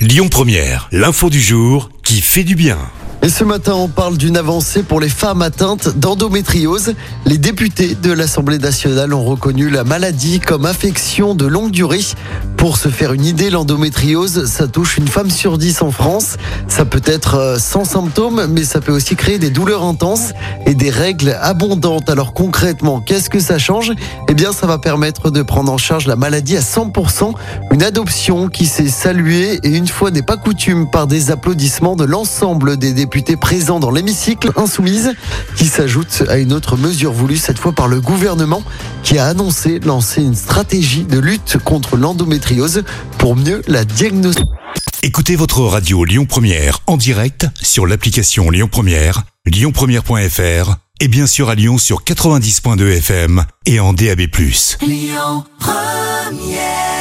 Lyon 0.00 0.28
Première, 0.30 0.88
l'info 0.92 1.28
du 1.28 1.42
jour 1.42 1.90
qui 2.02 2.22
fait 2.22 2.42
du 2.42 2.54
bien. 2.54 2.78
Et 3.22 3.28
ce 3.28 3.44
matin, 3.44 3.74
on 3.74 3.88
parle 3.88 4.16
d'une 4.16 4.38
avancée 4.38 4.82
pour 4.82 4.98
les 4.98 5.10
femmes 5.10 5.42
atteintes 5.42 5.98
d'endométriose. 5.98 6.94
Les 7.26 7.36
députés 7.36 7.94
de 7.94 8.10
l'Assemblée 8.10 8.56
nationale 8.56 9.12
ont 9.12 9.24
reconnu 9.26 9.68
la 9.68 9.84
maladie 9.84 10.40
comme 10.40 10.64
affection 10.64 11.34
de 11.34 11.44
longue 11.44 11.70
durée. 11.70 12.00
Pour 12.60 12.76
se 12.76 12.88
faire 12.88 13.12
une 13.12 13.24
idée, 13.24 13.50
l'endométriose, 13.50 14.44
ça 14.44 14.68
touche 14.68 14.96
une 14.96 15.08
femme 15.08 15.30
sur 15.30 15.58
dix 15.58 15.82
en 15.82 15.90
France. 15.90 16.36
Ça 16.68 16.84
peut 16.84 17.02
être 17.04 17.34
euh, 17.34 17.58
sans 17.58 17.84
symptômes, 17.84 18.46
mais 18.48 18.64
ça 18.64 18.80
peut 18.80 18.92
aussi 18.92 19.16
créer 19.16 19.38
des 19.38 19.50
douleurs 19.50 19.82
intenses 19.82 20.32
et 20.66 20.74
des 20.74 20.90
règles 20.90 21.36
abondantes. 21.40 22.08
Alors 22.08 22.32
concrètement, 22.32 23.00
qu'est-ce 23.00 23.30
que 23.30 23.40
ça 23.40 23.58
change? 23.58 23.92
Eh 24.28 24.34
bien, 24.34 24.52
ça 24.52 24.66
va 24.66 24.78
permettre 24.78 25.30
de 25.30 25.42
prendre 25.42 25.72
en 25.72 25.78
charge 25.78 26.06
la 26.06 26.16
maladie 26.16 26.56
à 26.56 26.60
100%. 26.60 27.32
Une 27.72 27.82
adoption 27.82 28.48
qui 28.48 28.66
s'est 28.66 28.88
saluée 28.88 29.58
et 29.62 29.70
une 29.70 29.88
fois 29.88 30.10
n'est 30.10 30.22
pas 30.22 30.36
coutume 30.36 30.88
par 30.90 31.06
des 31.06 31.30
applaudissements 31.30 31.96
de 31.96 32.04
l'ensemble 32.04 32.76
des 32.76 32.92
députés 32.92 33.10
députés 33.10 33.36
présents 33.36 33.80
dans 33.80 33.90
l'hémicycle 33.90 34.52
insoumise, 34.54 35.14
qui 35.56 35.66
s'ajoute 35.66 36.22
à 36.28 36.36
une 36.36 36.52
autre 36.52 36.76
mesure 36.76 37.12
voulue 37.12 37.38
cette 37.38 37.58
fois 37.58 37.72
par 37.72 37.88
le 37.88 38.00
gouvernement, 38.00 38.62
qui 39.02 39.18
a 39.18 39.26
annoncé 39.26 39.78
lancer 39.80 40.22
une 40.22 40.34
stratégie 40.34 41.04
de 41.04 41.18
lutte 41.18 41.58
contre 41.64 41.96
l'endométriose 41.96 42.84
pour 43.18 43.36
mieux 43.36 43.62
la 43.66 43.84
diagnostiquer. 43.84 44.48
Écoutez 45.02 45.36
votre 45.36 45.62
radio 45.62 46.04
Lyon 46.04 46.26
Première 46.26 46.80
en 46.86 46.96
direct 46.96 47.46
sur 47.60 47.86
l'application 47.86 48.50
Lyon 48.50 48.68
Première, 48.70 49.22
lyonpremière.fr 49.46 50.76
et 51.00 51.08
bien 51.08 51.26
sûr 51.26 51.48
à 51.48 51.54
Lyon 51.54 51.78
sur 51.78 52.04
90.2 52.04 52.98
FM 52.98 53.44
et 53.66 53.80
en 53.80 53.94
DAB+. 53.94 54.20
Lyon 54.82 55.44
Première 55.58 56.99